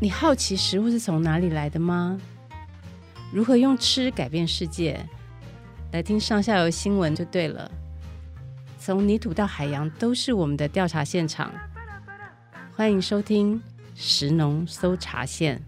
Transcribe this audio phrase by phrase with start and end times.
[0.00, 2.20] 你好奇食物是从哪里来的吗？
[3.32, 5.04] 如何用吃改变世界？
[5.90, 7.68] 来听上下游新闻就对了。
[8.78, 11.52] 从泥土到海洋，都是我们的调查现场。
[12.76, 13.60] 欢迎收听
[13.96, 15.60] 食农搜查线。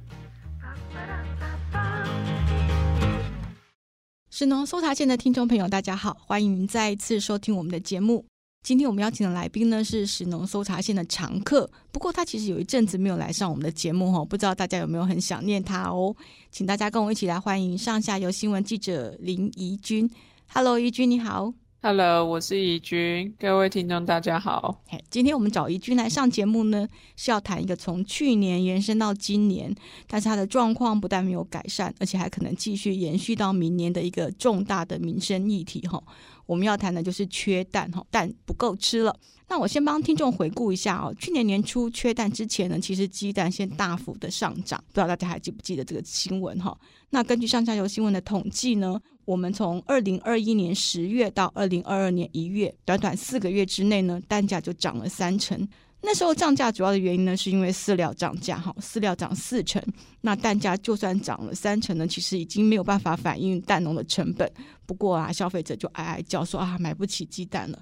[4.30, 8.29] 食农搜查线的听众朋友，大家好，欢迎您再一次收听我们的节目。
[8.62, 16.14] 今天我们邀请的来宾呢，是石农搜查线的常客，不过他其实有一阵子没有来上我们的节目哈，不知道大家有没有很想念他哦？
[16.50, 20.08] 请大家跟我一起来欢迎上下游新闻记者林怡君。
[20.52, 21.54] Hello，怡君你好。
[21.82, 24.82] Hello，我是怡君，各位听众大家好。
[25.08, 29.74] 今天我们找怡君来上节目呢，是要谈一个从去年延伸到今年，
[30.06, 36.02] 但是他的状况不但没有改善，而且还可能继续延续到明年的一个重大的民生议题哈。
[36.50, 39.16] 我们要谈的就是缺蛋哈，蛋不够吃了。
[39.48, 46.76] 那我先帮听众回顾一下哦，去年年初缺蛋之前呢，其实鸡蛋先大幅的上涨，不知道大家还记不记得这个新闻哈？
[47.10, 55.68] 那根据上下游新闻的统计呢，我们从二零二一年十月到二零二二年一月，短短四个月之内呢，蛋价就涨了三成。
[56.02, 59.82] 那时候涨价主要的原因呢，是因为饲料涨价哈，饲料涨四成，
[60.22, 64.50] 那蛋价就算涨了三成呢，其实已经没有办法反映蛋农的成本。
[64.90, 67.78] 不过啊，消费者就哀哀叫说啊，买不起鸡蛋了。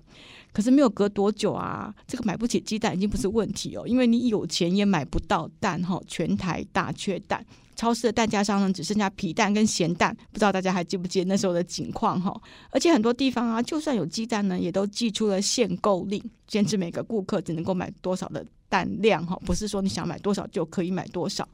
[0.53, 7.43] 可是没有隔多久啊，这个买不起鸡蛋已经不是问题哦，因为你有钱也买不到蛋哈，全台大缺蛋。
[7.75, 12.39] 超市的蛋架上呢，只剩下皮蛋跟咸蛋，不知道大家还记不记得那时候的情况哈？
[12.69, 21.49] 而且很多地方啊，就算有鸡蛋呢，也都寄出了限购令，限制每个顾客只能够买多少的蛋量哈，不是说你想买多少就可以买多少。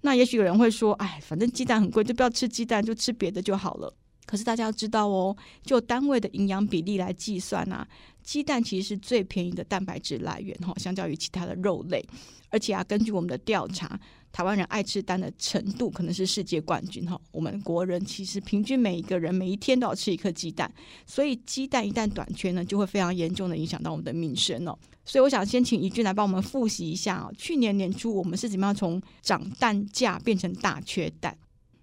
[0.00, 3.94] 那也许有人会说，哎，反正鸡蛋很贵，就不要吃鸡蛋，就吃别的就好了。
[4.26, 7.86] 可是大家要知道哦，就单位的营养比例来计算啊，
[8.22, 12.04] 鸡蛋其实是最便宜的蛋白质来源哈，相较于其他的肉类。
[12.50, 13.98] 而且啊，根据我们的调查，
[14.32, 17.20] 台湾人爱吃蛋的程度可能是世界冠军哈。
[17.32, 20.72] 我们国人其实平均每一个人每一天都要吃一颗鸡蛋，
[21.06, 24.78] 所以鸡蛋一旦短缺呢，就会非常严重的影响到我们的民生哦。
[25.04, 31.36] 所以我想先请怡君来帮我们复习一下啊，去年年初我们是怎么样从涨蛋价变成大缺蛋？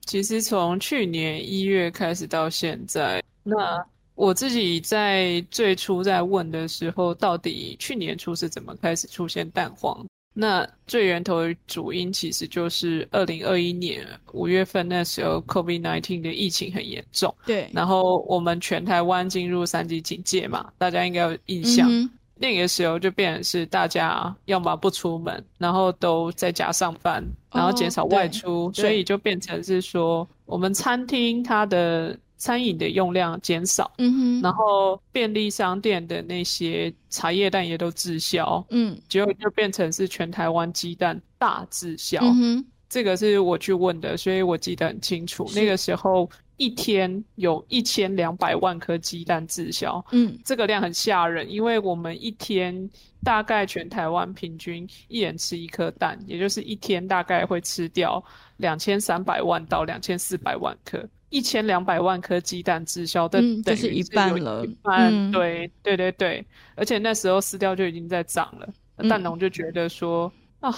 [0.06, 3.84] 其实从去年一月开始到现在，那
[4.16, 10.06] 我自己在最初在问的时候，到底去年初是怎么开始出现蛋黄？
[10.36, 17.34] 那最源头的主因其实就是二零二一年五月份那时候 COVID nineteen 的疫情很严重。
[17.46, 21.88] 对，然后我们全台湾进入三级警戒嘛，大家应该有印象。
[21.88, 22.10] 嗯、
[22.44, 27.24] 那个时候就变成是大家要么不出门，然后都在家上班，
[27.54, 32.18] 然后减少外出，哦、所以就变成是说我们餐厅它的。
[32.36, 52.90] 餐饮的用量减少，嗯哼，然后便利商店的那些茶叶蛋也都滞销，嗯，结果就变成是全台湾鸡蛋大滞销，嗯哼，这个是我去问的，所以我记得很清楚，那个时候一天有一千两百万颗鸡蛋滞销，嗯，这个量很吓人，因为我们一天
[53.24, 58.24] 大概全台湾平均一人吃一颗蛋，也就是一天大概会吃掉
[58.58, 61.04] 两千三百万到两千四百万颗。
[61.30, 64.64] 一千两百万颗鸡蛋滞销的，嗯，就是一半了。
[64.84, 70.72] 嗯，对对对对，而且那时候饲料就已经在涨了，嗯、蛋农就觉得说啊，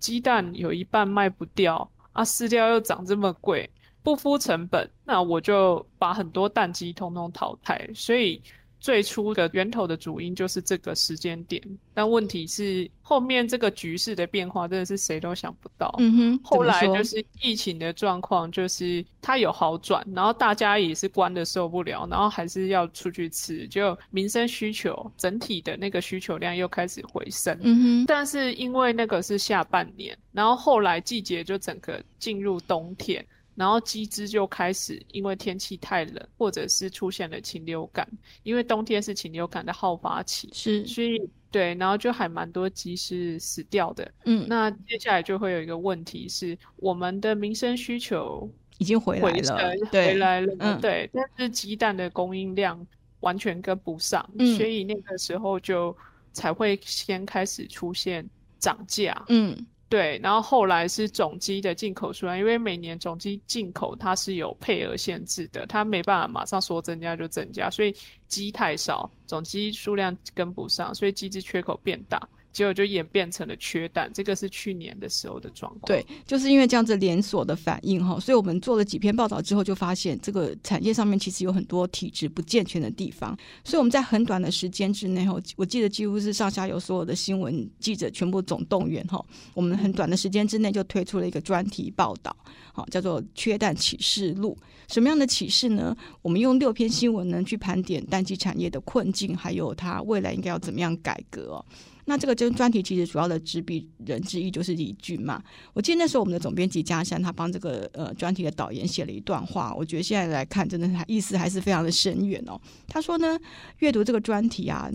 [0.00, 3.70] 鸡蛋有一半卖不掉啊，饲料又涨这么贵，
[4.02, 8.42] 不敷成本，那我就把很多蛋鸡通通淘汰，所以。
[8.82, 11.62] 最初的源头的主因就是这个时间点，
[11.92, 15.94] 但问题是后面这个局势的变化真的是谁都想不到。
[15.98, 27.54] 嗯哼，后来就是疫情的状况，就是它有好转，然后大家也是关的受不了，然后还是要出去吃，就民生需求整体的那个需求量又开始回升。
[27.60, 33.22] 嗯哼，但是因为那个是下半年，然后后来季节就整个进入冬天。
[33.60, 38.08] 然后鸡只就开始因为天气太冷，或者是出现了禽流感，
[38.42, 44.10] 因为冬天是禽流感的好发期，是，所以对，然后就还蛮多鸡是死掉的。
[44.24, 52.86] 嗯，那接下来就会有一个问题是，我们的民生需求已经回来了，回来了，嗯，对，但是鸡蛋的供应量
[53.20, 55.94] 完全跟不上，嗯，所以那个时候就
[56.32, 58.26] 才会先开始出现
[58.58, 59.66] 涨价，嗯。
[59.90, 67.92] 对，然后后来是种鸡的进口数量，因为每年种鸡进口它是有配额限制的，它没办法马上说增加就增加，所以
[68.28, 72.22] 鸡太少，种鸡数量跟不上，所以鸡只缺口变大。
[72.52, 74.10] 结果就演变成了缺蛋。
[74.12, 75.82] 这个是去年的时候的状况。
[75.86, 83.36] 对，就是因为这样子连锁的反应哈，所以我们做了几篇报道之后，就发现这个产业上面其实有很多体质不健全的地方。
[83.64, 89.24] 所以我们在很短的时间之内哈，我记得几乎是上下游所有的新闻记者全部总动员哈，
[89.54, 92.34] 我们很短的时间之内就推出了一个专题报道，
[92.72, 94.56] 好，叫做《缺蛋启示录》。
[94.92, 95.96] 什么样的启示呢？
[96.20, 101.64] 我们用六篇新闻呢去盘点蛋鸡产业的困境，还有它未来应该要怎么样改革。
[102.10, 105.40] 那这个专专题其实主要的执笔人之一就是李俊嘛。
[105.74, 112.60] 我记得那时候我们的总编辑嘉山他帮这个呃专题的导演写了一段话，我觉得现在来看真的是意思还是非常的深远哦。
[112.88, 113.38] 他说呢，
[113.78, 114.90] 阅读这个专题啊，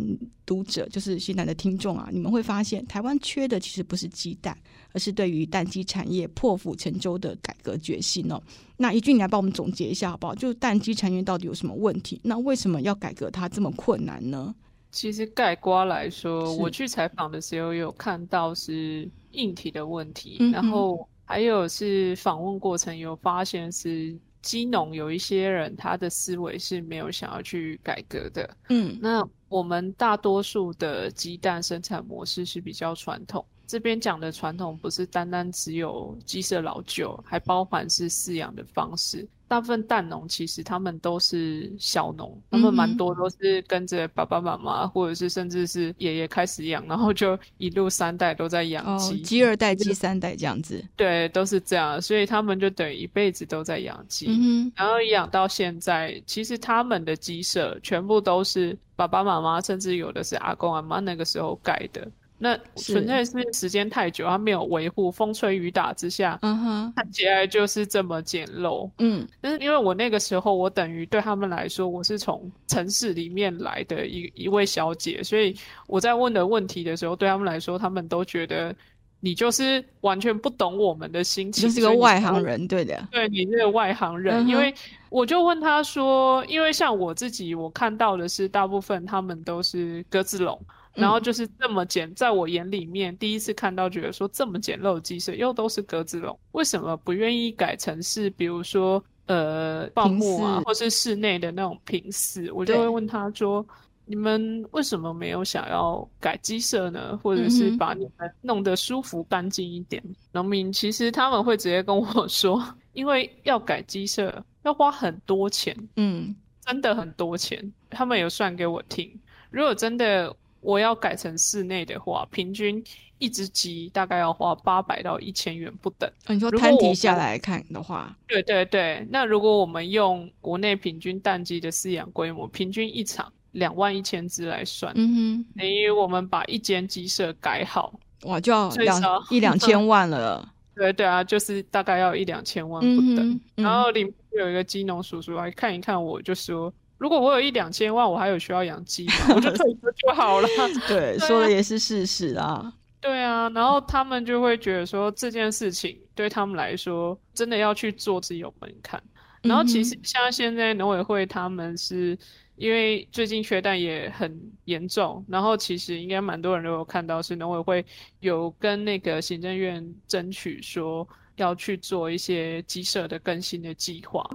[0.45, 4.57] 读者就是现在的听众啊，你们会发现台湾缺的其实不是鸡蛋，
[4.91, 8.43] 而是对于蛋鸡产业破釜沉舟的改革决心哦。
[8.75, 10.35] 那怡君，你来帮我们总结一下好不好？
[10.35, 12.19] 就蛋鸡产业到底有什么问题？
[12.25, 14.53] 那为什么要改革它这么困难呢？
[14.95, 28.49] 其实盖瓜来说，我去采访的时候有看到是硬体的问题，嗯、然后还有是访问过程有发现是基农有一些人他的思维是没有想要去改革的。
[28.69, 39.27] 嗯，那我们大多数的鸡蛋生产模式是比较传统，这边讲的传统不是单单只有鸡舍老旧，还包含是饲养的方式。
[39.47, 50.83] 大部分蛋农其实他们都是小农，他们蛮多都是跟着爸爸妈妈，或者是甚至是爷爷开始养，然后就一路三代都在养鸡，鸡、哦、二代、鸡三代这样子。
[50.95, 62.11] 对，都是这样，所以他们就等于一辈子都在养鸡，嗯、然后养到现在，其实他们的鸡舍全部都是爸爸妈妈，甚至有的是阿公阿妈那个时候盖的。
[62.37, 68.89] 那纯粹是时间太久，它没有维护，风吹雨打之下，嗯哼，看起来就是这么简陋。
[68.97, 75.55] 嗯，但是因为我那个时候，我等于对他们来说，我是从城市里面来的一一位小姐，所以
[75.87, 78.75] 我在问的问题的时候，对他们来说，他们都觉得
[79.21, 84.45] 你就是完全不懂我们的心情，就是个外行人，对的，对，你是个外行人。
[84.45, 84.73] 嗯，因为
[85.09, 90.59] 我就问他说，因为像我自己，我看到的是大部分他们都是鸽子笼。
[90.95, 102.49] 然后就是这么简，在我眼里面，第一次看到觉得说这么简陋的鸡舍又都是格子笼，为什么不愿意改成是比如说呃报幕啊，或是室内的那种平饲？
[102.53, 103.65] 我就会问他说，
[104.05, 107.19] 你们为什么没有想要改鸡舍呢？
[107.21, 110.01] 或者是把你们弄得舒服干净一点？
[110.31, 112.63] 农民其实他们会直接跟我说，
[112.93, 116.33] 因为要改鸡舍要花很多钱，嗯，
[116.65, 119.11] 真的很多钱，他们有算给我听，
[119.51, 120.33] 如果真的。
[120.65, 122.83] 我要改成室内的话，平均
[123.19, 126.09] 一只鸡大概要花八百到一千元不等。
[126.25, 129.07] 哦，你说摊提下来看的话，对对对。
[129.11, 140.51] 那如果我们用国内平均蛋鸡的饲养规模，平均一场两万一千只来算，嗯哼，等于我们把一间鸡舍改好，哇，就要两一两千万了。
[140.75, 143.29] 对对啊，就是大概要一两千万不等。
[143.29, 146.73] 嗯嗯、然后里面有一个鸡农叔叔来看一看，我就说。
[146.97, 149.13] 如果我有一两千万，我还有需要养鸡吗？
[149.35, 150.47] 我就退休就好了。
[150.87, 152.73] 对，说的也是事实啊。
[153.01, 159.01] 对啊，然后他们就会觉得说这件事情对他们来说真的要去做是有门槛。
[159.43, 162.17] 然后其实像现在农委会他们是
[162.55, 167.85] 因为最近缺蛋也很严重，然后其实应该蛮多人都有看到是农委会
[168.21, 174.27] 有跟那个行政院争取说要去做一些鸡舍的更新的计划。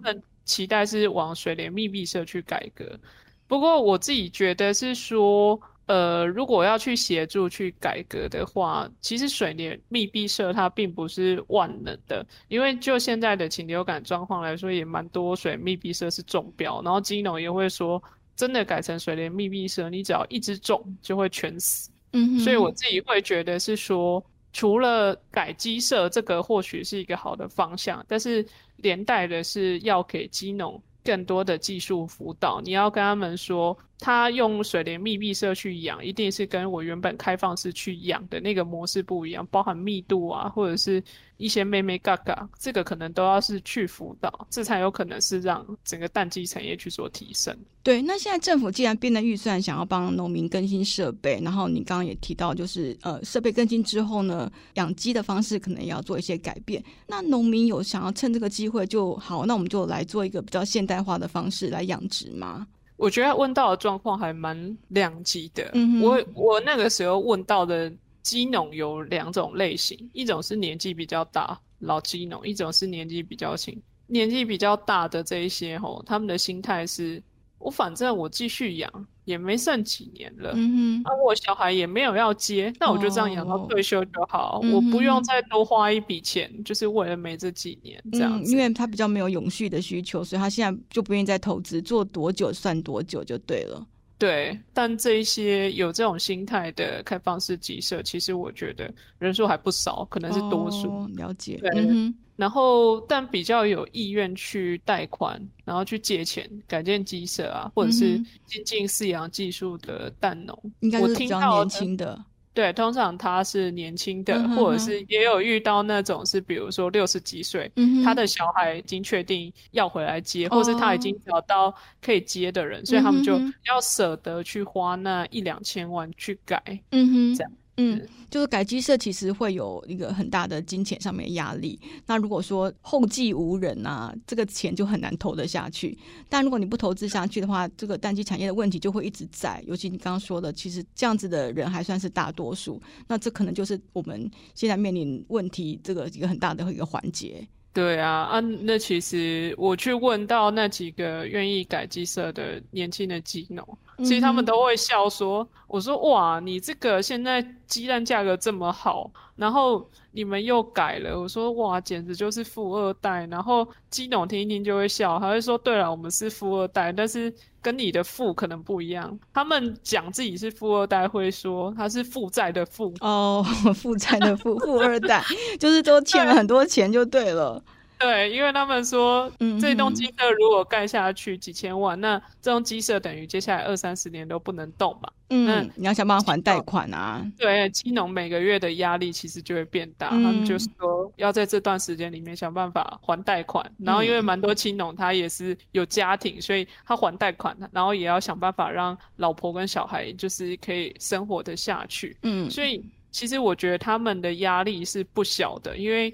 [0.44, 2.98] 期待是往水帘密闭社去改革，
[3.46, 18.02] 不过我自己觉得是说，呃，如果要去协助去改革的话，其实水帘密闭社它并不是万能的，因为就现在的禽流感状况来说，也蛮多水密闭舍是中标，然后金农也会说，
[18.36, 21.90] 真的改成水帘密闭社，你只要一只中就会全死。
[22.12, 28.46] 嗯哼，所以我自己会觉得是说，除了改鸡舍这个或许是一个好的方向，但是。
[28.82, 41.02] 连带的是要给鸡农更多的技术辅导，你要跟他们说，他用水帘密闭舍去养，一定是跟我原本开放式去养的那个模式不一样，包含密度啊，或者是
[41.36, 47.54] 一些妹妹嘎嘎，这个可能都要是去辅导，这才有可能是让整个蛋鸡产业去做提升。
[47.82, 56.82] 对，那现在政府既然编了预算，想要帮农民更新设备，然后你刚刚也提到，就是呃设备更新之后呢，养鸡的方式可能也要做一些改变。
[57.06, 62.66] 那农民有想要趁这个机会就好，那我们就来做一个比较现代化的方式来养殖吗？
[63.00, 65.70] 我觉得问到的状况还蛮两极的。
[65.72, 67.90] 嗯、我我那个时候问到的
[68.22, 73.80] 鸡农有两种类型，一种是年纪比较大老鸡农，一种是年纪比较轻。
[74.06, 77.22] 年纪比较大的这一些吼，他们的心态是。
[77.58, 88.52] 我反正我继续养，也没剩几年了，嗯哼，啊，我小孩也没有要接，那我就这样养到退休就好，哦、我不用再多花一笔钱，嗯、就是为了没这几年这样子、嗯。
[88.52, 93.86] 因为他比较没有永续的需求，所以他现在就不愿意再投资，做多久算多久就对了。
[94.18, 100.90] 对，但这一些有这种心态的开放式集社，其实我觉得人数还不少，可能是多数。
[100.90, 101.56] 哦、了解。
[101.62, 101.70] 对。
[101.88, 108.16] 嗯然后，但比较有意愿去贷款，然后去借钱改建鸡舍啊，或者是
[108.46, 112.18] 精进饲养技术的蛋农，应该是比较年轻的。
[112.54, 127.52] 对，通常他是年轻的，嗯、哼哼或者是也有遇到那种是，比如说六十几岁，嗯、他的小孩已经确定要回来接，或是他已经找到可以接的人，哦、所以他们就要舍得去花那一两千万去改，嗯哼，这样。
[127.80, 131.80] 嗯，就是改鸡舍其实会有一个很大的金钱上面的压力。
[132.06, 135.96] 那如果说后继无人啊，这个钱就很难投得下去。
[136.28, 139.62] 但如果你不投资下去的话，这个蛋鸡产业的问题就会一直在。
[139.66, 142.80] 尤其你刚刚说的，其实这样子的人还算是大多数。
[143.08, 147.46] 那这可能就是我们现在面临问题这个一个很大的一个环节。
[147.72, 153.64] 对啊，啊，那其实我去问到那几个愿意改鸡舍的年轻的鸡农，
[154.04, 175.22] 其实他们都会笑说：“嗯、我说哇，你这个现在鸡蛋价格这么好，然后你们又改了，我说哇，简直就是富二代。”然后基农听一听就会笑，还会说：“对了，我们是富二代，但是跟你的富可能不一样。”他们讲自己是富二代，会说他是负债的富哦， 负债的富 富二代，
[175.58, 177.62] 就是都欠了很多钱就对了。
[178.02, 179.30] 对，因为他们说，
[179.60, 185.10] 这栋鸡舍如果盖下去几千万，嗯、那这栋鸡舍等于接下来二三十年都不能动嘛。
[185.28, 187.22] 嗯，那你要想办法还贷款啊。
[187.36, 202.16] 对，青农每个月的压力其实就会变大，嗯、他们就是说要在这段时间里面想办法还贷款，嗯、然后因为蛮多青农他也是有家庭，所以他还贷款，然后也要想办法让老婆跟小孩就是可以生活的下去。
[202.22, 206.10] 嗯，所以其实我觉得他们的压力是不小的，因为。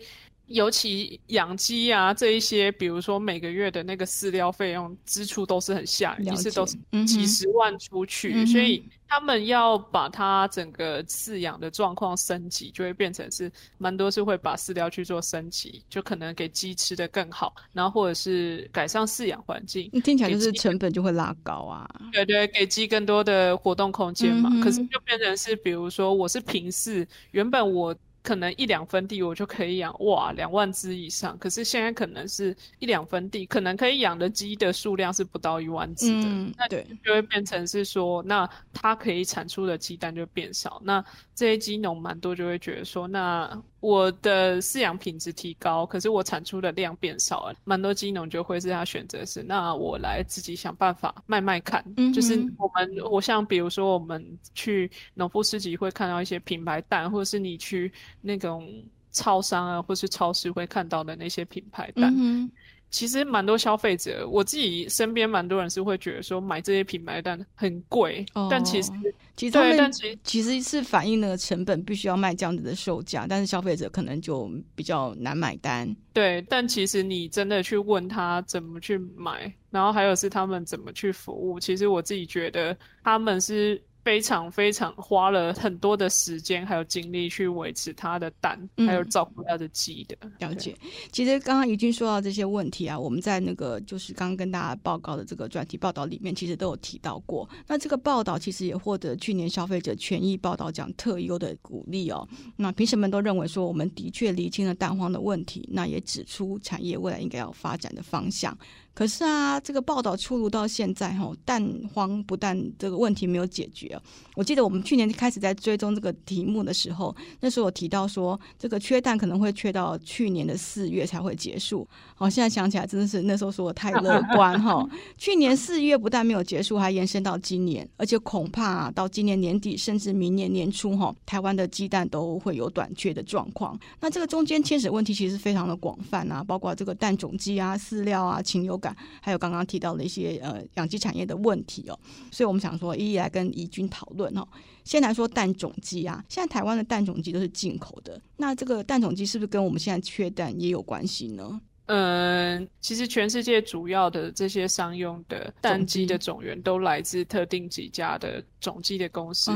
[0.47, 19.91] 尤其养鸡啊，这一些，比如说每个月的那个饲料费用支出都是很吓人，一次都是几十万出去，嗯、所以他们要把它整个饲养的状况升级，就会变成是蛮多是会把饲料去做升级，就可能给鸡吃的更好，然后或者是改善饲养环境。
[20.05, 21.89] 听起来就是成本就会拉高啊。
[22.13, 24.49] 对对，给鸡更多的活动空间嘛。
[24.53, 27.93] 嗯、可是就变成是，比如说我是平饲，原本我。
[28.27, 36.85] 可能一两分地我就可以养哇两万只以上，可是现在可能是一两分地，可能可以养的鸡的数量是不到一万只的，嗯、那对。
[37.05, 41.05] 就会变成是说，那它可以产出的鸡蛋就变少，那
[41.37, 57.93] 这些鸡农蛮多就会觉得说，那我的饲养品质提高，可是我产出的量变少了，蛮多鸡农就会是他选择是，那我来自己想办法卖卖看，嗯、就是我们我像比如说我们去农夫市集会看到一些品牌蛋，或者是你去。
[58.23, 58.69] 那种
[59.13, 62.51] 超商啊，或是超市会看到的那些品牌蛋，嗯、哼
[62.97, 68.91] 其实蛮多消费者，我自己身边蛮多人是会觉得说买这些品牌蛋很贵，哦、但其实
[69.37, 75.95] 其实他们但其实其实是反映那个成本必须要卖这样子的售价，但是消费者可能就比较难买单。
[76.15, 82.75] 对，但其实你真的去问他怎么去买，然后还有是他们怎么去服务，其实我自己觉得
[83.05, 83.79] 他们是。
[84.07, 90.17] 非常非常花了很多的时间还有精力去维持它的蛋，嗯、还有照顾它的鸡的。
[90.39, 90.77] 了解。
[91.11, 97.49] 其实刚刚怡君说到这些问题啊，我们在那个就是刚刚跟大家报告的这个专题报道里面，其实都有提到过。
[97.67, 102.29] 那这个报道其实也获得去年消费者权益报道奖特优的鼓励哦。
[102.55, 108.57] 那评审们都认为说，我们的确厘清了蛋黄的问题，那也指出产业未来应该要发展的方向。
[108.97, 111.63] 可是啊，这个报道出炉到现在，哈，蛋
[111.93, 114.01] 荒不但这个问题没有解决。
[114.35, 121.87] 我记得我们去年开始在追踪这个题目的时候，那时候我提到说，这个缺蛋可能会缺到去年的四月才会结束。
[122.17, 124.89] 好，现在想起来真的是那时候说的太乐观哈。
[125.19, 133.79] 去年四月不但没有结束，还延伸到今年，而且恐怕，到今年年底甚至明年年初哈，台湾的鸡蛋都会有短缺的状况。
[134.01, 138.86] 那这个中间牵扯问题其实非常的广泛啊，包括这个蛋种鸡啊、饲料啊、禽流感。
[139.23, 141.99] 还有刚刚提到的一些呃养鸡产业的问题哦，
[142.31, 144.47] 所以我们想说一一来跟怡君讨论哦。
[144.85, 151.61] 先来说蛋种鸡啊，现在台湾的蛋种鸡都是进口的，那这个蛋种鸡是不是跟我们现在缺蛋也有关系呢？
[151.87, 159.53] 嗯，其实全世界主要的这些商用的蛋鸡的种源都来自特定几家的种鸡的公司，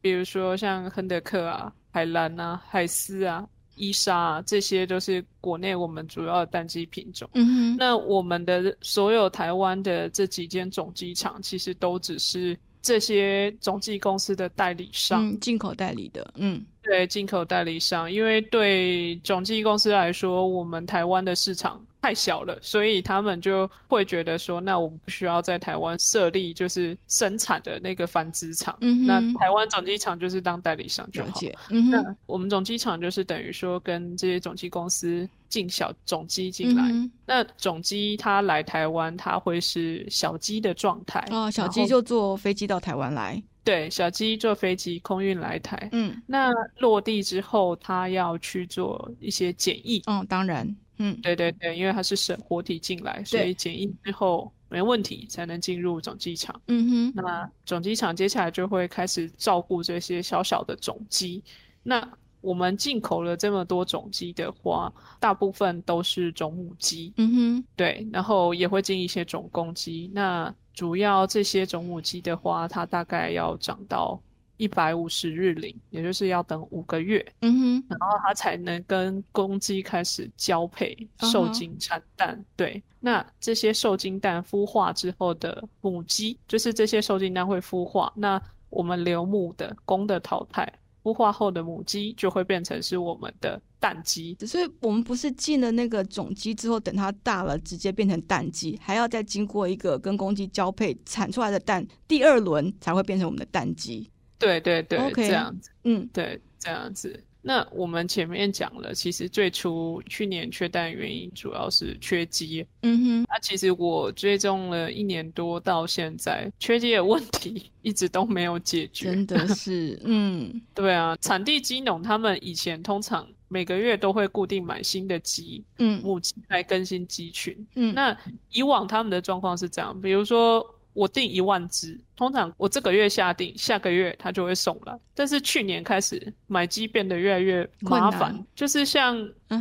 [0.00, 3.46] 比如说像亨德克啊、海兰啊、海斯啊。
[3.78, 7.28] 伊莎啊，这些都是国内我们主要的单机品种。
[7.34, 16.64] 嗯哼，那我们的所有台湾的这几间总机场，其实都只是这些总机公司的代理商，嗯，进口代理的，嗯。
[16.80, 28.76] 对进口代理商，因为对总机公司来说，我们台湾的市场太小了，所以他们就会觉得说，那我们不需要在台湾设立就是生产的那个繁殖场。
[28.80, 31.40] 嗯，那台湾总机场就是当代理商就好。
[31.70, 36.84] 嗯，那我们总机场就是等于说跟这些总机公司进小总机进来。
[36.90, 41.26] 嗯，那总机它来台湾，它会是小机的状态。
[41.30, 43.42] 哦，小机就坐飞机到台湾来。
[43.64, 50.66] 对，小鸡坐飞机空运来台，嗯，那落地之后，它要去做一些检疫，嗯，当然，
[50.98, 61.42] 嗯，对对对，因为它是生活体进来，所以检疫之后没问题才能进入种鸡场，嗯哼，那种鸡场接下来就会开始照顾这些小小的种鸡，
[61.82, 62.08] 那
[62.40, 70.54] 我们进口了这么多种鸡的话，大部分都是种母鸡，嗯哼，对，然后也会进一些种公鸡，那。
[70.74, 74.22] 主要这些种母鸡的话，它大概要长到
[74.58, 82.36] 一百五十日龄，也就是要等五个月，嗯哼，然后它才能跟公鸡开始交配、受精、产蛋。
[82.36, 82.44] Uh huh.
[82.56, 90.70] 对，那这些受精蛋孵化之后的母鸡，就是这些受精蛋会孵化，那我们留母的公的淘汰。
[91.04, 104.10] 孵化后的母鸡就会变成是我们的蛋鸡，只是我们不是进了那个种鸡之后，等它大了直接变成蛋鸡，还要再经过一个跟公鸡交配产出来的蛋，第二轮才会变成我们的蛋鸡。
[104.38, 105.26] 对对对，Okay.
[105.26, 107.22] 这样子，嗯，对，这样子。
[107.40, 112.66] 那我们前面讲了，其实最初去年缺蛋原因主要是缺鸡。
[112.82, 119.06] 嗯哼，那、啊、其实我追踪了一年多到现在，缺鸡的问题 一直都没有解决。
[119.06, 127.66] 真的 是，嗯，对啊，产地鸡农他们以前通常每个月都会固定买新的鸡，嗯，母鸡来更新鸡群。
[127.76, 128.14] 嗯，那
[128.50, 130.74] 以往他们的状况是这样，比如说。
[130.98, 134.98] 我订一万只，通常我这个月下订，下个月它就会送来。
[135.14, 139.16] 但是去年开始买鸡变得越来越麻烦，就是像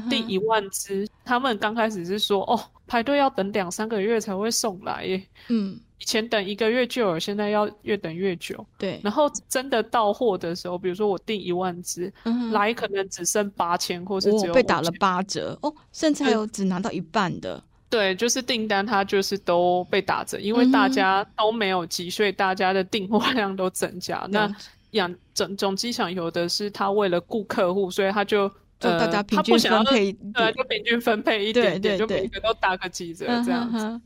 [0.09, 5.23] 订一万只，嗯、他们刚开始是说哦，排队要等两三个月才会送来耶。
[5.49, 8.65] 嗯，以前等一个月就有，现在要越等越久。
[8.79, 17.63] 对，然后真的到货的时候，比如说我订一万只，嗯、来可能只剩八千，或是只有、哦、被打了八折哦，甚至还有只拿到一半的。
[17.89, 24.21] 对，就是订单，它就是都被打折，因为大家都没有急，所以大家的订货 量都增加。
[24.25, 24.55] 嗯、那
[24.91, 33.77] 养整种机场有的是他为了顾客户，所以他就呃，大家平均分配，对，就平均分配一点点，就每个都打个几折这样子。
[33.77, 34.01] 嗯、哼哼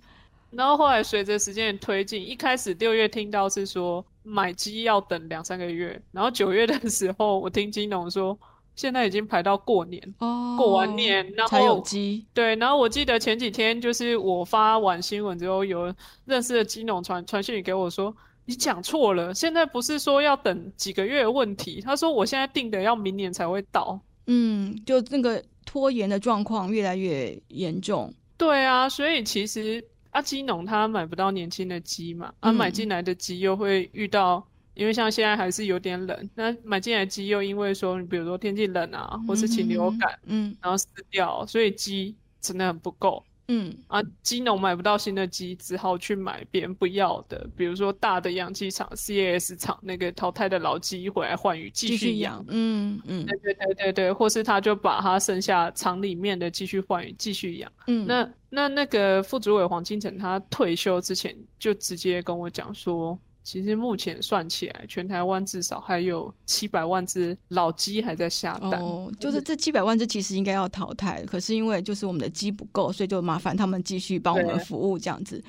[0.51, 8.37] 然后后来随着时间的推进，一开始六月听到是说买鸡要等两三个月，然后九月的时候，我听金农说。
[8.75, 12.25] 现在已经排到过年哦，过完年然后才有鸡。
[12.33, 15.93] 对，然后我记得前几天就是我发完新闻之后，有
[16.25, 28.13] 认识的鸡农传传讯给我说：“你讲错了，现在不是说要等几个月的问题。”他说：“我现在订的要明年才会到。”嗯，就那个拖延的状况越来越严重。
[28.37, 34.45] 对啊，所以其实阿鸡农他买不到年轻的鸡嘛，啊，买进来的鸡又会遇到。
[34.73, 43.75] 因为像现在还是有点冷，那买进来鸡又因为说，你比如说天气冷啊，或是禽流感，嗯，然后死掉，所以鸡真的很不够，嗯。
[43.87, 63.19] 啊，鸡农买不到新的鸡，只好去买别人不要的，比如说大的养鸡场、CAS 厂那个淘汰的老鸡回来换羽继续养，嗯嗯，对对对对对，或是他就把他剩下厂里面的继续换羽继续养，嗯，那那那个副主委黄金城他退休之前就直接跟我讲说。
[63.43, 68.79] 其实目前算起来，全台湾至少还有七百万只老鸡还在下蛋。
[68.81, 75.43] 哦，就是这七百万只其实应该要淘汰，可是因为就是我们的鸡不够，所以就麻烦他们继续帮我们服务这样子。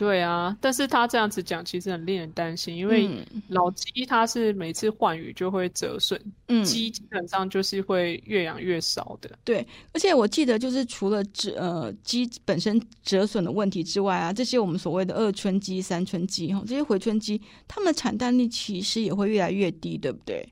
[0.00, 3.06] 对啊，但是他这样子讲，其实很令人担心，因为
[3.48, 9.38] 老鸡它是每次换羽就会折损，嗯，鸡基本上就是会越养越少的。
[9.44, 9.58] 对，
[9.92, 20.48] 而且我记得就是除了折呃鸡本身折损的问题之外啊，这些我们所谓的二春鸡、三春鸡哈，这些回春鸡，它们的产蛋率其实也会越来越低，对不对？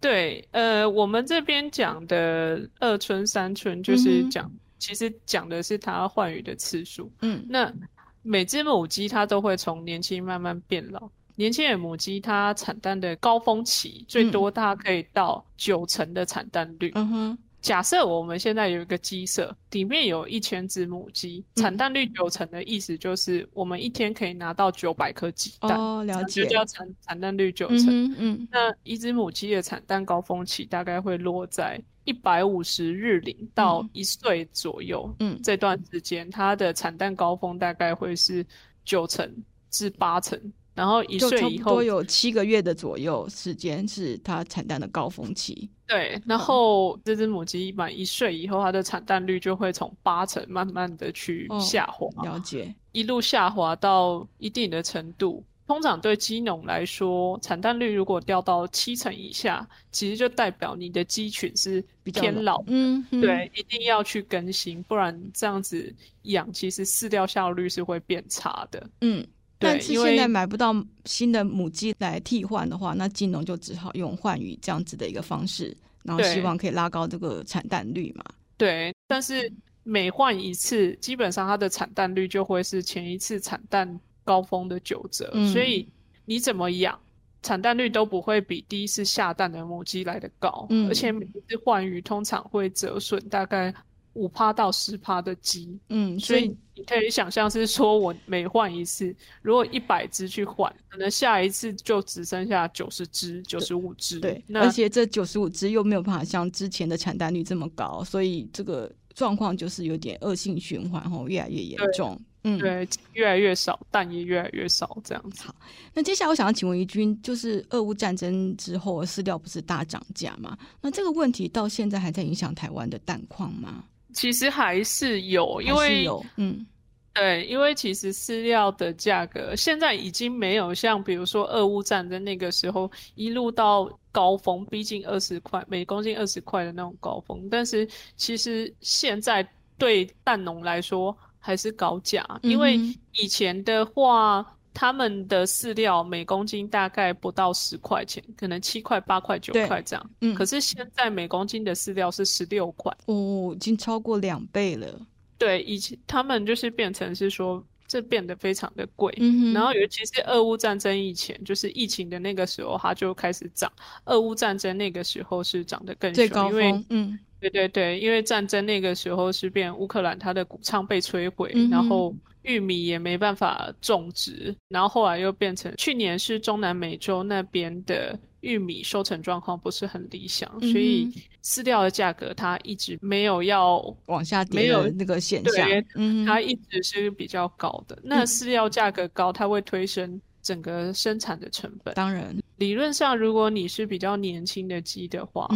[0.00, 7.74] 对，呃，我们这边讲的二春、三春，就是讲，嗯、其实讲的是它换羽的次数，嗯，那。
[8.22, 16.92] 每只母鸡它都会从年轻慢慢变老，年轻的母鸡它产蛋的高峰期最多它可以到九成的产蛋率。
[16.94, 25.78] 嗯哼，假设我们现在有一个鸡舍，里面有一千只母鸡，产蛋率九成的意思就是我们一天可以拿到九百颗鸡蛋。
[25.78, 26.44] 哦，了解。
[26.44, 27.86] 就叫产产蛋率九成。
[27.88, 31.80] 嗯，嗯，那一只母鸡的产蛋高峰期大概会落在。
[32.04, 38.44] 一百五十日龄到一岁左右，嗯，这段时间它的产蛋高峰大概会是
[38.84, 39.30] 九成
[39.70, 40.40] 至八成。
[40.74, 45.68] 然后一岁以后有七个月的左右时间是它产蛋的高峰期。
[45.86, 55.44] 对，然后这只母鸡满一岁以后，它的产蛋率就会从八成慢慢的去下滑，哦、了解，一路下滑到一定的程度。
[55.66, 62.62] 通常对鸡农来说，产蛋率如果掉到七成以下，其实就代表你的鸡群是偏老。
[62.66, 68.90] 嗯，嗯对，一定要去更新，不然这样子养，其实饲料效率是会变差的。
[69.00, 69.26] 嗯。
[69.64, 75.72] 但是现在买不到新的母鸡来替换的话，那鸡农就只好用换羽这样子的一个方式，
[76.02, 78.24] 然后希望可以拉高这个产蛋率嘛。
[78.56, 79.48] 对，但是
[79.84, 83.88] 每换一次，基本上它的产蛋率就会是前一次产蛋
[84.24, 85.88] 高峰的九折，嗯、所以
[86.24, 86.98] 你怎么养，
[87.42, 93.74] 产蛋率都不会比第一次下蛋的母鸡来的高，嗯、而且每一次换鱼通常会折损大概。
[94.14, 104.20] 五趴到十趴的鸡，嗯，所以你可以想象是说，我每换一次，如果一百只去换，可能下一次就只剩下九十只、九十五只。
[104.20, 112.20] 对，而且这九十五只又没有办法像之前的产蛋率这么高，所以这个状况就是有点恶性循环，吼，越来越严重。
[112.44, 115.44] 嗯，对，越来越少，蛋也越来越少，这样子。
[115.44, 115.54] 好，
[115.94, 120.58] 那接下来我想要请问一军，就是俄乌战争之后，饲料不是大涨价吗？
[120.80, 123.84] 那这个问题到现在还在影响台湾的蛋况吗？
[124.12, 126.66] 其实还是有，因为有，嗯，
[127.14, 142.80] 对，因为其实饲料的价格现在已经没有像比如说俄乌战争那个时候一路到高峰，逼近二十块每公斤二十块的那种高峰，但是其实现在对蛋农来说还是高价，因为
[143.12, 144.56] 以前的话。
[144.74, 150.10] 他们的饲料每公斤大概不到十块钱，可能七块、八块、九块这样。
[150.22, 154.98] 嗯，可是现在每公斤的饲料是十六块，哦，已经超过两倍了。
[155.36, 159.14] 对，以前他们就是变成是说，这变得非常的贵。
[159.52, 163.70] 然后尤其是俄乌战争以前，就是疫情的那个时候，它就开始涨。
[164.06, 172.14] 俄乌战争那个时候是涨得更最高，因为嗯，对对对，因为战争那个时候是变乌克兰它的谷仓被摧毁，嗯、然后。
[172.44, 181.08] 玉米也没办法种植，然后后来又变成去年是中南美洲那边的玉米收成状况不是很理想，嗯、所以
[181.44, 187.96] 饲料的价格它一直没有要往下跌，没有那个现象，嗯、它一直是比较高的。
[188.02, 191.94] 那饲料价格高，它会推升整个生产的成本。
[191.94, 195.48] 当然，理论上如果你是比较年轻的鸡的话，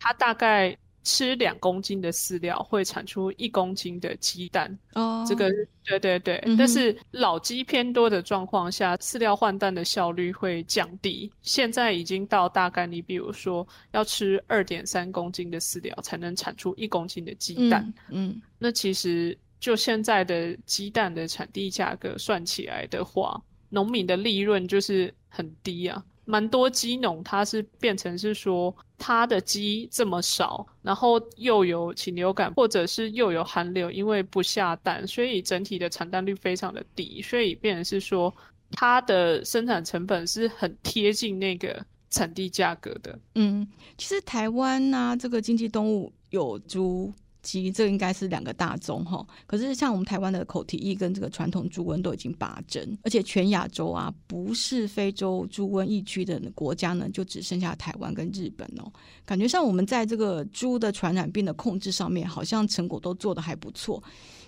[0.00, 0.76] 它大概。
[1.04, 5.50] 吃两公斤的饲料会产出一公斤的鸡蛋哦，这个
[5.84, 11.30] 对对对，嗯、但是老鸡偏多的状况下，饲料换蛋的效率会降低。
[11.42, 26.04] 现在已经到大概你比如说要吃二点三公斤的饲料才能产出一公斤的鸡蛋，嗯，嗯那其实就现在的鸡蛋的产地价格算起来的话，农民的利润就是很低啊。
[26.24, 38.32] 蛮多鸡农，他是变成是说，他的鸡这么少，然后又有禽流感，或者是又有寒流，因为不下蛋，所以整体的产蛋率非常的低，所以变成是说，
[38.70, 43.18] 它的生产成本是很贴近那个产地价格的。
[43.34, 43.66] 嗯，
[43.98, 47.12] 其实台湾呢、啊，这个经济动物有猪。
[47.42, 49.26] 鸡，这应该是两个大宗哈。
[49.46, 58.90] 可是像我们台湾的口蹄疫跟这个传统猪瘟都已经拔针，而且全亚洲啊，不是非洲猪瘟疫区的国家呢，就只剩下台湾跟日本哦。
[59.24, 64.02] 感觉上我们在这个猪的传染病的控制上面，好像成果都做得还不错。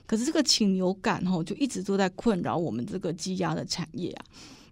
[0.07, 4.25] 可是这个禽流感哈，就一直都在困扰我们这个鸡鸭的产业啊。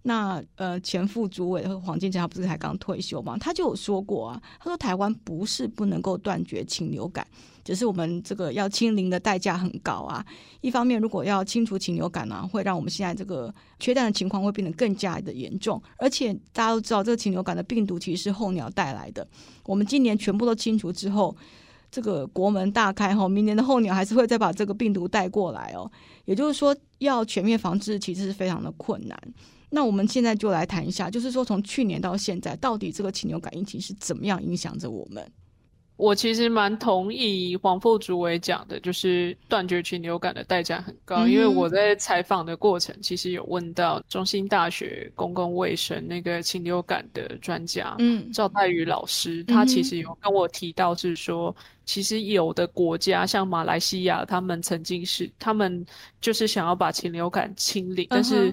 [0.03, 3.37] 那呃，前副主委黄金城他不是才刚退休吗？
[3.39, 7.25] 他就有说过啊，他说台湾不是不能够断绝禽流感，
[7.63, 10.25] 只是我们这个要清零的代价很高啊。
[10.61, 15.81] 一方面，如果要清除禽流感呢、啊，会让我们现在这个缺蛋的情况会变得更加的严重。
[15.99, 19.25] 而且大家都知道，这个禽流感的病毒其实是候鸟带来的。
[19.67, 21.37] 我们今年全部都清除之后，
[21.93, 25.89] 这个国门大开后，明年的候鸟还是会再把这个病毒带过来哦。
[26.25, 29.17] 也就是说，要全面防治，其实是非常的困难。
[29.75, 35.27] 那我们现在就来谈一下，就是说从去年到现在，到底这个禽流感疫情是怎么样影响着我们？
[35.97, 41.27] 我其实蛮同意黄副主委讲的，就是断绝禽流感的代价很高。
[41.27, 55.87] 嗯、因为我在采访的过程，其实有问到中兴大学公共卫生那个禽流感的专家，嗯，赵代宇老师，他其实有跟我提到，是说，嗯、其实有的国家像马来西亚，他们曾经是他们
[56.21, 58.53] 就是想要把禽流感清理，嗯、但是。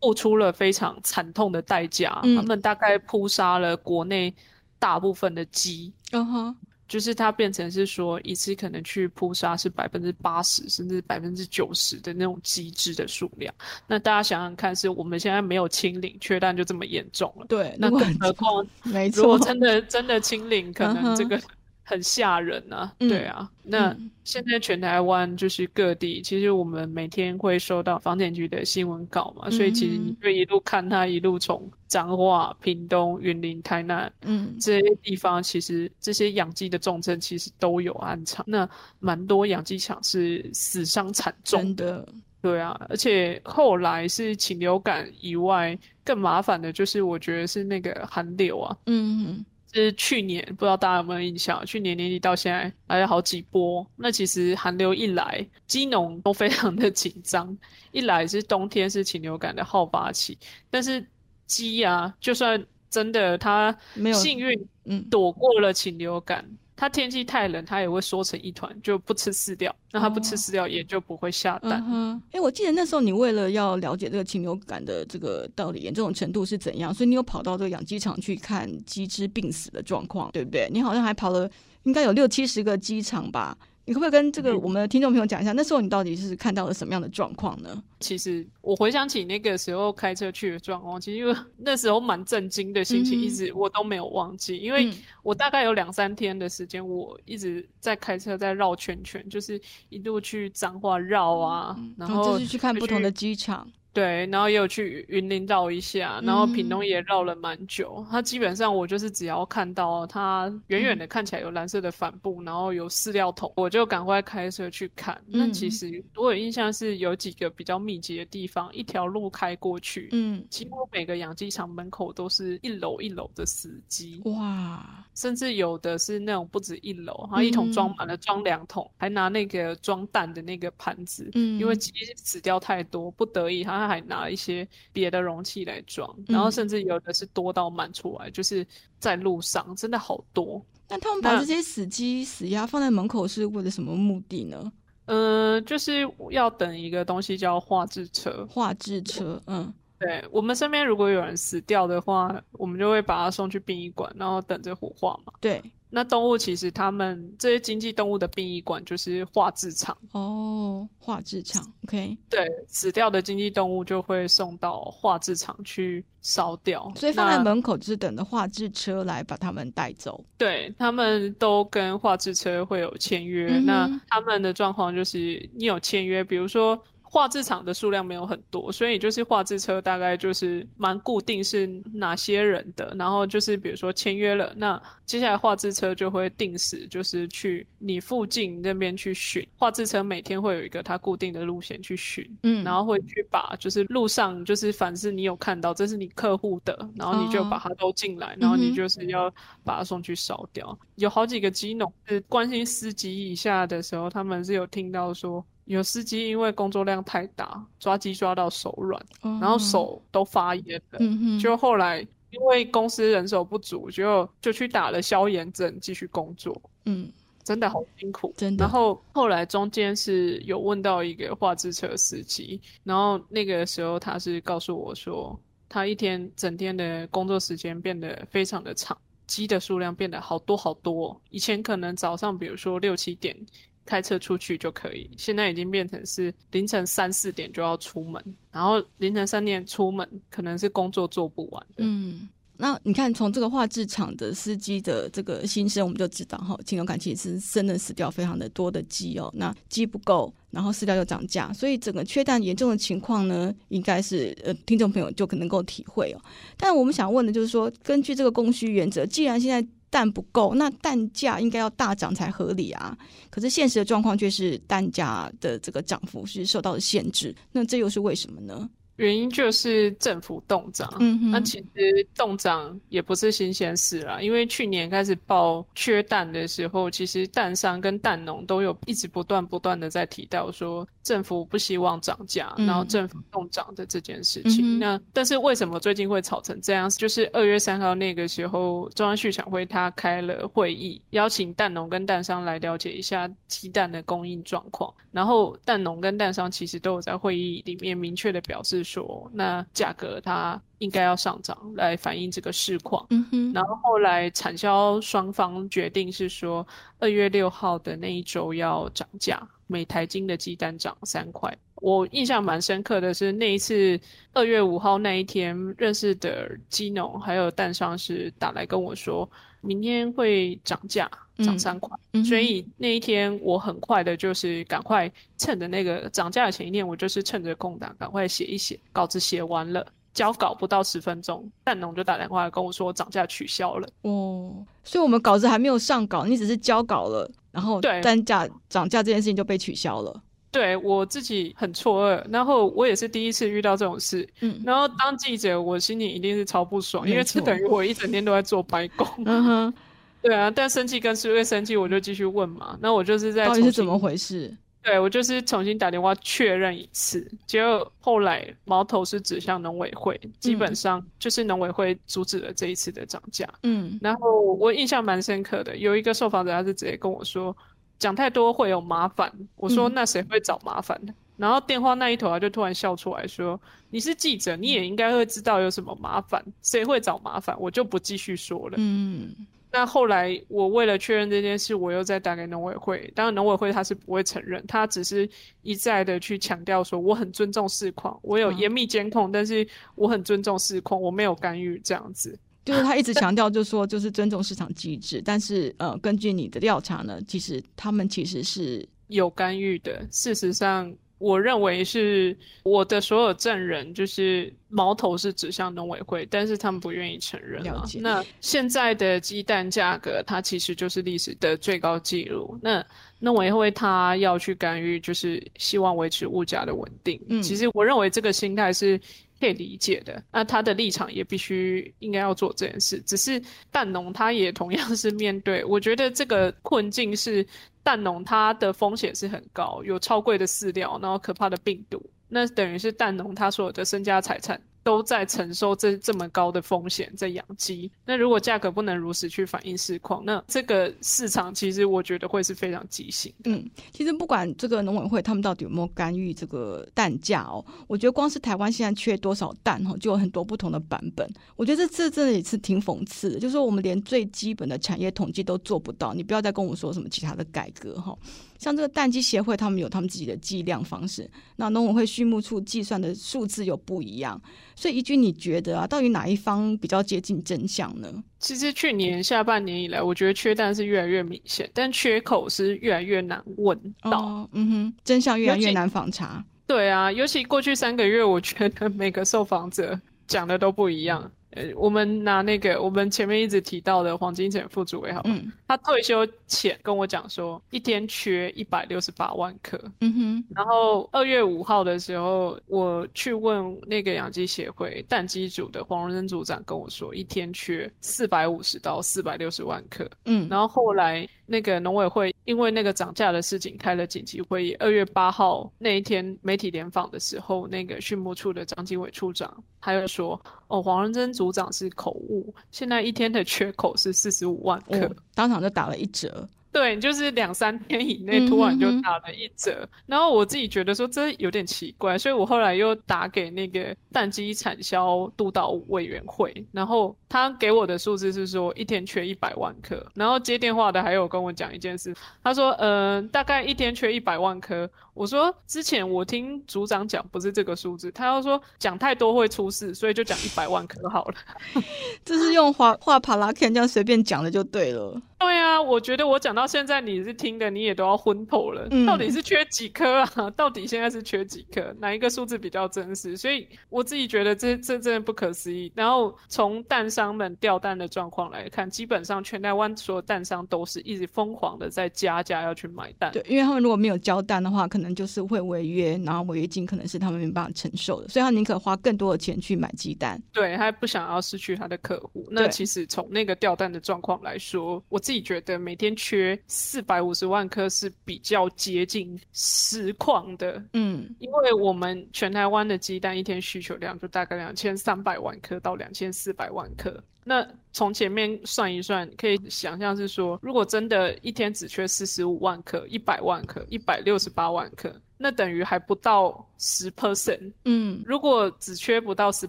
[0.00, 4.34] 付出了非常惨痛的代价，嗯、他们大概扑杀了国内
[4.78, 5.92] 大部分的鸡。
[6.12, 6.56] 嗯哼，
[6.88, 13.54] 就是它变成是说一次可能去扑杀是百分之八十甚至百分之九十的那种鸡只的数量。
[13.86, 17.46] 那大家想想看，是我们现在没有清零，缺蛋就这么严重了。
[17.46, 21.38] 对，那更何况，没错，如果真的真的清零，可能这个。
[21.38, 21.44] Uh-huh.
[21.82, 23.50] 很吓人啊，嗯，对啊。
[23.62, 42.06] 那现在全台湾就是各地，其实我们每天会收到房检局的新闻稿嘛，嗯，所以其实你就一路看它一路从彰化、屏东、云林、台南，嗯，这些地方，其实这些养鸡的重症其实都有安场，那蛮多养鸡场是死伤惨重的，
[42.40, 42.80] 对啊。
[42.88, 49.44] 而且后来是禽流感以外，更麻烦的就是我觉得是那个寒流啊，嗯。
[49.72, 51.64] 是去年，不知道大家有没有印象？
[51.64, 53.86] 去年年底到现在来了好几波。
[53.96, 57.56] 那其实寒流一来，鸡农都非常的紧张。
[57.92, 60.36] 一来是冬天是禽流感的好发期，
[60.70, 61.06] 但是
[61.46, 63.76] 鸡啊，就算真的它
[64.14, 66.44] 幸运嗯躲过了禽流感。
[66.80, 69.74] 它天气太冷，它也会缩成一团，就不吃饲料。
[69.92, 71.72] 那它不吃饲料，也就不会下蛋。
[71.72, 80.70] 哎、哦嗯欸，我记得那时候你为了要了解这个禽流感的这个到底严重程度是怎样，所以你有跑到这个养鸡场去看鸡只病死的状况，对不对？
[80.72, 81.46] 你好像还跑了，
[81.82, 83.54] 应该有六七十个鸡场吧？
[83.90, 87.82] 你可不可以跟这个我们的听众朋友讲一下，那时候你到底是看到了什么样的状况呢？
[87.98, 94.56] 其实我回想起那个时候开车去的状况，其实因为 那时候蛮震惊的心情，一直我都没有忘记。
[94.56, 94.92] 因为
[95.24, 103.68] 我大概有两三天的时间，我一直在开车，在绕圈圈，就是一路去彰化绕啊，然后就是去看不同的机场。
[103.92, 108.06] 对，然后也有去云林绕一下，然后屏东也绕了蛮久。
[108.08, 115.20] 它、嗯、基本上我就是只要看到它远远的看起来有蓝色的帆布，嗯、然后有饲料桶，我就赶快开车去看。
[115.26, 133.79] 那、嗯、其实我有印象是有几个比较密集的地方，一条路开过去，嗯，几乎每个养鸡场门口都是一楼一楼的死鸡，哇，甚至有的是那种不止一楼，然后一桶装满了装两桶，还拿那个装蛋的那个盘子，嗯，因为鸡死掉太多，不得已他。
[133.80, 138.66] 他还拿一些别的容器来装，然后甚至有的是多到满出来，嗯，就是
[138.98, 140.64] 在路上真的好多。
[140.88, 144.72] 那他们把这些死鸡死鸭放在门口是为了什么目的呢？
[145.06, 148.46] 嗯、呃，就是要等一个东西叫画质车。
[148.50, 155.32] 画质车，嗯，对，我们身边如果有人死掉的话，我们就会把他送去殡仪馆，然后等着火化嘛。
[155.40, 155.62] 对。
[155.90, 170.24] 那动物其实他们这些经济动物的殡仪馆就是化置场哦，化置场，OK，对，死掉的经济动物就会送到化置场去烧掉，所以放在门口就是等着化置车来把他们带走。
[170.38, 176.80] 对，他们都跟化置车会有签约，嗯，那他们的状况就是你有签约，比如说。
[177.12, 199.28] 化置场的数量没有很多，所以就是画质车大概就是蛮固定是哪些人的，然后就是比如说签约了，那接下来画质车就会定时就是去你附近那边去巡，画质车每天会有一个它固定的路线去巡，嗯，然后会去把就是路上就是凡是你有看到这是你客户的，然后你就把它都进来，哦，然后你就是要
[199.64, 200.78] 把它送去烧掉。
[200.80, 205.44] 嗯、有好几个鸡农是关心司机以下的时候，他们是有听到说。
[205.74, 209.40] 有司机因为工作量太大，抓鸡抓到手软，uh-huh.
[209.40, 210.98] 然后手都发炎了。
[210.98, 211.40] Uh-huh.
[211.40, 216.60] 就后来因为公司人手不足，就就去打了消炎针，继续工作。
[216.86, 217.10] 嗯、uh-huh.，
[217.44, 218.34] 真的好辛苦。
[218.36, 218.64] 真的。
[218.64, 231.20] 然后后来中间是有问到一个画质车司机，然后那个时候他是告诉我说，他一天整天的工作时间变得非常的长，鸡的数量变得好多好多。
[231.30, 233.36] 以前可能早上比如说六七点。
[233.86, 241.84] 开车出去就可以，现在已经变成是凌晨三四点就要出门，然后凌晨三点出门，可能是工作做不完的。
[241.84, 242.28] 嗯。
[242.62, 249.32] 那你看，从这个化置场的司机的这个心声，我们就知道哈，禽流感其实是真的死掉非常的多的鸡哦。
[249.34, 256.20] 那鸡不够，然后饲料又涨价，所以整个缺蛋严重的情况呢，应该是呃听众朋友就可能够体会哦。
[256.58, 262.96] 但我们想问的就是说，根据这个供需原则，既然现在蛋不够，那蛋价应该要大涨才合理啊。
[263.28, 268.68] 可是现实的状况却是蛋价的这个涨幅是受到了限制，那这又是为什么呢？
[268.96, 284.78] 原因就是政府冻涨，嗯哼，那其实冻涨也不是新鲜事啦，因为去年开始报缺蛋的时候，其实蛋商跟蛋农都有一直不断不断的在提到说政府不希望涨价，然后政府动涨的这件事情。
[284.78, 286.90] 嗯、那但是为什么最近会吵成这样？
[286.90, 298.80] 就是二月三号那个时候，中央畜产会他开了会议，邀请蛋农跟蛋商来了解一下鸡蛋的供应状况，然后蛋农跟蛋商其实都有在会议里面明确的表示。
[298.90, 303.06] 说，那价格它应该要上涨来反映这个市况。
[303.10, 303.52] 嗯哼。
[303.52, 306.66] 然后后来产销双方决定是说，
[306.98, 311.56] 二月六号的那一周要涨价，每台斤的鸡蛋涨三块。
[311.76, 313.98] 我印象蛮深刻的是那一次
[314.34, 319.26] 二月五号那一天，认识的鸡农还有蛋商是打来跟我说，
[319.60, 321.96] 明天会涨价，涨三块。
[322.12, 333.88] 嗯、所以那一天我很快的就是赶快趁着那个涨价的前一天，我就是趁着空档赶快写一写稿子，写完了交稿不到十分钟，蛋农就打电话来跟我说涨价取消了。
[334.02, 334.52] 哦，
[334.84, 340.22] 所以我们稿子还没有上稿，你只是交稿了，然后单价涨价这件事情就被取消了。
[340.52, 349.74] 对，我自己很错愕，然后我也是第一次遇到这种事，嗯，然后当记者，我心里一定是超不爽，因为这等于我一整天都在做白工，嗯哼，
[350.20, 354.52] 对啊，但生气跟是会生气，我就继续问嘛，那我就是在到底是怎么回事？
[354.82, 367.56] 对，我就是重新打电话确认一次，结果后来矛头是指向农委会，基本上就是农委会阻止了这一次的涨价，嗯，然后我印象蛮深刻的，有一个受访者他是直接跟我说。
[367.98, 371.12] 讲太多会有麻烦，我说那谁会找麻烦呢？
[371.12, 373.60] 嗯、然后电话那一头他就突然笑出来说
[373.92, 378.76] ：“你是记者，你也应该会知道有什么麻烦，谁会找麻烦？”我就不继续说了。
[378.78, 379.36] 嗯，
[379.72, 385.28] 那后来我为了确认这件事，我又再打给农委会，当然农委会他是不会承认，他只是
[385.62, 392.38] 一再的去强调说我很尊重市况，我有严密监控，嗯、但是我很尊重市况，我没有干预这样子。
[392.64, 395.22] 就是他一直 强调，就是说，就是尊重市场机制。
[395.24, 400.06] 但是，呃，根据你的调查呢，其实他们其实是有干预的。
[400.10, 407.62] 事实上，我认为是我的所有证人，就是矛头是指向农委会，但是他们不愿意承认。
[407.62, 408.00] 了解。
[408.00, 412.58] 那现在的鸡蛋价格，它其实就是历史的最高纪录。
[412.62, 412.84] 那
[413.18, 417.20] 农委会他要去干预，就是希望维持物价的稳定。
[417.28, 418.98] 嗯，其实我认为这个心态是。
[419.40, 423.00] 可以理解的，那他的立场也必须应该要做这件事。
[423.06, 427.42] 只是蛋农他也同样是面对，我觉得这个困境是
[427.82, 434.60] 蛋农他的风险是很高，有超贵的饲料，然后可怕的病毒，那等于是蛋农他所有的身家财产。
[434.82, 437.90] 都在承受这这么高的风险，在养鸡。
[438.04, 443.32] 那如果价格不能如实去反映市况，那这个市场其实我觉得会是非常畸形。
[443.44, 451.30] 嗯，其实不管这个农委会他们到底有没有干预这个蛋价哦，我觉得光是台湾现在缺多少蛋哈，就有很多不同的版本。
[451.56, 458.16] 我觉得这这真的也是挺讽刺的，就是说我们连最基本的产业统计都做不到，你不要再跟我说什么其他的改革哈。
[458.60, 464.40] 像这个蛋鸡协会，他们有他们自己的计量方式，那农委会畜牧处计算的数字又不一样，
[464.76, 468.22] 所以依君你觉得啊，到底哪一方比较接近真相呢？
[468.38, 474.20] 其实去年下半年以来，我觉得缺蛋是越来越明显，但缺口是越来越难问到。
[474.20, 476.44] 哦、嗯哼，真相越来越难访查。
[476.66, 481.28] 对啊，尤其过去三个月，我觉得每个受访者讲的都不一样。
[481.52, 511.32] 呃，我们拿那个我们前面一直提到的黄金城副主委好，嗯，他退休前跟我讲说，一天缺一百六十八万克，嗯哼，然后二月五号的时候，我去问那个养鸡协会蛋鸡组的黄荣珍组长跟我说，一天缺四百五十到四百六十万克，嗯，然后后来那个农委会因为那个涨价的事情开了紧急会议，二月八号那一天媒体联访的时候，那个畜牧处的张经纬处长他又说，哦，黄荣珍。
[511.32, 516.46] 组长是口误，现在一天的缺口是四十五万克，哦，当场就打了一折。
[516.72, 534.88] 对，就是两三天以内突然就打了一折，嗯、哼哼然后我自己觉得说这有点奇怪，所以我后来又打给那个蛋鸡产销督导委员会，然后他给我的数字是说一天缺一百万颗，然后接电话的还有跟我讲一件事，他说嗯、呃，大概一天缺一百万颗，
[535.20, 541.34] 我说之前我听组长讲不是这个数字，他要说讲太多会出事，所以就讲一百万颗好了，
[542.24, 545.20] 这是用话话帕拉 Ken 这样随便讲的就对了。
[545.38, 548.86] 对啊，我觉得我讲到现在你是听的，你也都要昏头了。
[548.90, 550.50] 嗯、到底是缺几颗啊？
[550.54, 551.94] 到底现在是缺几颗？
[551.98, 553.38] 哪一个数字比较真实？
[553.38, 555.90] 所以我自己觉得这这真的不可思议。
[555.94, 563.32] 然后从蛋商们掉蛋的状况来看，基本上全台湾所有蛋商都是一直疯狂的在加价要去买蛋。
[563.32, 570.40] 对，因为他们如果没有交蛋的话，可能就是会违约，然后违约金可能是他们没办法承受的，所以他宁可花更多的钱去买鸡蛋。
[570.52, 572.46] 对，他不想要失去他的客户。
[572.50, 587.22] 那其实从那个掉蛋的状况来说，我自己觉得每天缺四百五十万颗是比较接近实况的，嗯，因为我们全台湾的鸡蛋一天需求量就大概两千三百万颗到两千四百万颗。
[587.50, 597.70] 那从前面算一算，可以想象是说，如果真的一天只缺四十五万克、一百万克、一百六十八万克，那等于还不到十 percent。
[597.84, 599.68] 嗯，如果只缺不到十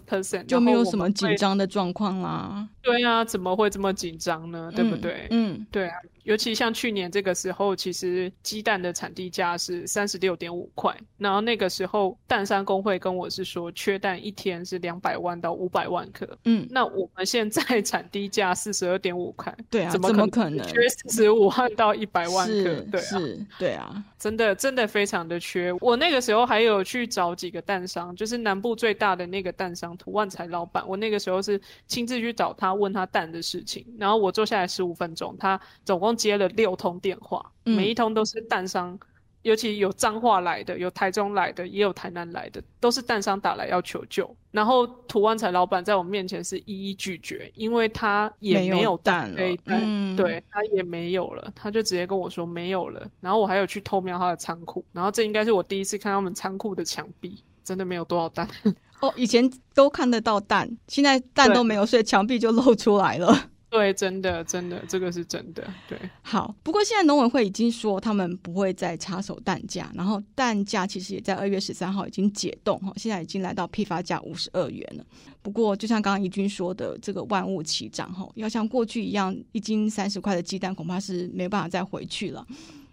[0.00, 2.66] percent，就没有什么紧张的状况啦。
[2.80, 4.72] 对啊，怎么会这么紧张呢？
[4.74, 5.28] 对不对？
[5.30, 5.94] 嗯，嗯对啊。
[6.24, 16.24] 尤其像去年这个时候，其实鸡蛋的产地价是三十六点五块，然后那个时候蛋商工会跟我是说，缺蛋一天是两百万到五百万颗。
[16.44, 22.80] 嗯，那我们现在产地价四十二点五块，对啊，怎么可能缺四十五万到一百万颗？
[22.92, 25.72] 对啊，是，对啊，真的真的非常的缺。
[25.80, 39.00] 我那个时候还有去找几个蛋商，就是南部最大的那个蛋商涂万才老板，我那个时候是亲自去找他问他蛋的事情，然后我坐下来十五分钟，他总共接了六通电话，每一通都是蛋商，嗯、
[39.42, 44.34] 尤其有彰化来的，有台中来的，也有台南来的，都是蛋商打来要求救。
[44.50, 53.06] 然后涂万财老板在我面前是一一拒绝，因为他也没有蛋了，对，嗯、对他也没有了，他就直接跟我说没有了。
[53.20, 58.48] 然后我还有去偷瞄他的仓库，然后这应该是我第一次看他们仓库的墙壁， 真的没有多少蛋。
[59.00, 63.50] 哦，以前都看得到蛋，现在蛋都没有，所以墙壁就露出来了。
[63.72, 65.66] 对，真的，真的，这个是真的。
[65.88, 66.54] 对，好。
[66.62, 75.04] 不过现在农委会已经说他们不会再插手蛋价，然后蛋价其实也在二月十三号已经解冻哈，现在已经来到批发价五十二元了。
[75.40, 82.46] 不过就像刚刚怡君说的，这个万物齐涨哈，要像过去一样一斤三十块的鸡蛋，恐怕是没办法再回去了。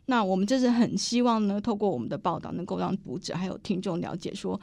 [0.05, 4.57] 那我们这是很希望呢，透过我们的报道，能够让读者还有听众了解说，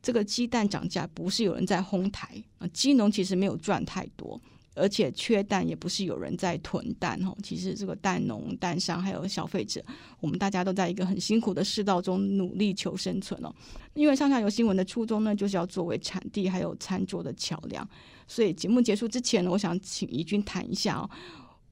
[0.00, 4.40] 这个鸡蛋涨价不是有人在哄抬啊，鸡农其实没有赚太多。
[4.76, 9.82] 而且缺蛋也不是有人在囤蛋哦，其实这个蛋农、蛋商还有消费者，
[10.20, 13.52] 我们大家都在一个很辛苦的世道中努力求生存哦。
[13.94, 17.88] 因为上下游新闻的初衷呢，就是要作为产地还有餐桌的桥梁。
[18.28, 21.10] 所以节目结束之前呢，我想请怡君谈一下哦，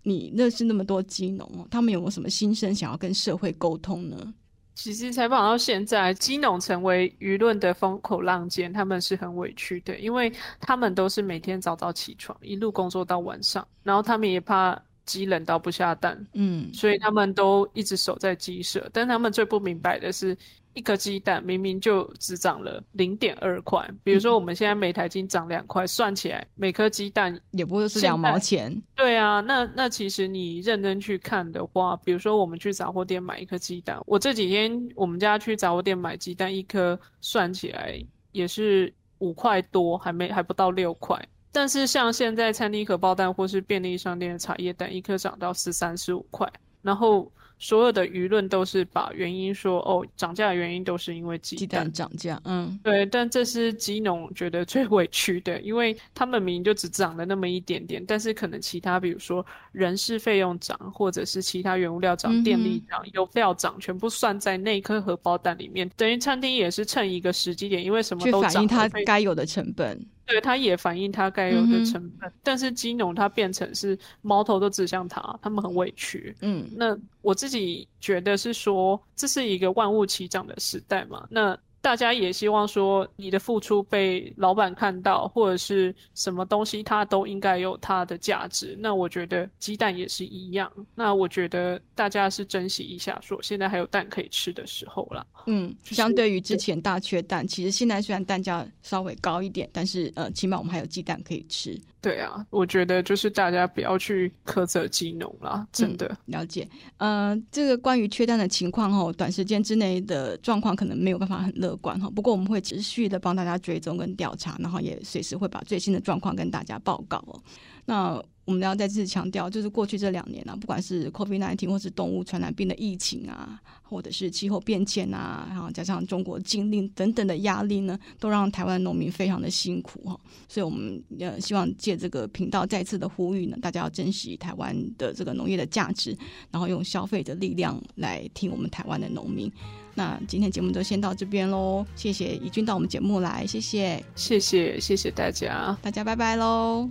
[0.05, 4.35] 你认识那么多鸡农哦，他们有没有什么心声想要跟社会沟通呢？
[4.75, 20.37] 其实采访到现在，基农成为舆论的风口浪尖，他们是很委屈的，因为他们都是每天早早起床，一路工作到晚上，然后他们也怕鸡冷到不下蛋，嗯，所以他们都一直守在鸡舍，但他们最不明白的是。
[20.75, 28.77] 一颗鸡蛋明明就只涨了零点二块，比如说我们现在每台金涨两块，算起来每颗鸡蛋也不会是两毛钱。
[28.97, 37.99] 对啊，那那其实你认真去看的话，比如说我们去杂货店买一颗鸡蛋，我这几天我们家去杂货店买鸡蛋，一颗算起来
[38.33, 41.17] 也是五块多，还没还不到六块。
[41.53, 46.53] 但是像现在餐厅荷包蛋或是便利商店的茶叶蛋，一颗涨到十三十五块，
[46.83, 47.31] 然后。
[47.59, 51.91] 所有的舆论都是把原因说哦，涨价的原因都是因为鸡蛋。
[51.93, 70.05] 涨价，嗯，对，但这是鸡农觉得最委屈的，因为他们明明就只涨了那么一点点，但是可能其他比如说人事费用涨，或者是其他原物料涨、电力涨、油料涨，全部算在那颗荷包蛋里面，等于餐厅也是趁一个时机点，因为什么都涨，反映它该有的成本。
[70.27, 76.35] 对，它也反映它该有的成分，嗯、但是鸡农它变成是矛头都指向它，他们很委屈。
[76.41, 81.59] 嗯，那我自己觉得是说，这是一个万物齐涨的时代嘛，那。
[81.85, 88.75] 大家也希望说，你的付出被老板看到，或者是什么东西，它都应该有它的价值。
[88.81, 90.73] 那我觉得鸡蛋也是一样。
[90.95, 95.27] 那我觉得大家是珍惜一下，说现在还有蛋可以吃的时候了。
[95.45, 101.79] 嗯，相对于之前大缺蛋，其实现在虽然蛋价稍微高一点，但是呃，起码我们还有鸡蛋可以吃。
[102.05, 106.69] 对啊，我觉得就是大家不要去苛责基农啦，真的、嗯、了解。
[106.99, 112.11] 呃，这个关于缺蛋的情况哦，短时间之内的状况可能没有办法很乐观哈。
[112.11, 117.41] 不过我们会持续的帮大家追踪跟调查，然后也随时会把最新的状况跟大家报告哦。
[117.87, 130.21] 那我们要再次强调，就是过去这两年啊，不管是 COVID-19 或是动物传染病的疫情啊，或者是气候变迁啊，然后加上中国禁令等等的压力呢，都让台湾农民非常的辛苦哈。
[130.47, 136.15] 所以，我们呃希望借这个频道再次的呼吁呢，大家要珍惜台湾的这个农业的价值，
[136.51, 139.51] 然后用消费的力量来听我们台湾的农民。
[139.95, 146.91] 那今天节目就先到这边喽，谢谢怡君到我们节目来，谢谢，谢谢，谢谢大家，大家拜拜喽，